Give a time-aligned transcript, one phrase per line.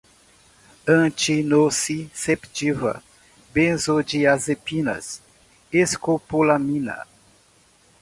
[0.87, 3.03] antinociceptiva,
[3.53, 5.05] benzodiazepinas,
[5.81, 6.97] escopolamina